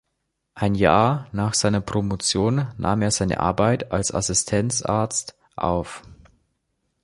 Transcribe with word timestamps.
Ein 0.55 0.73
Jahr 0.73 1.27
nach 1.31 1.53
seiner 1.53 1.79
Promotion 1.79 2.65
nahm 2.75 3.03
er 3.03 3.11
seine 3.11 3.39
Arbeit 3.39 3.91
als 3.91 4.11
Assistenzarzt 4.11 5.35
auf. 5.55 6.01